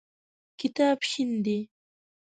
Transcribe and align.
کتاب 0.59 0.97
شین 1.09 1.31
دی. 1.45 1.59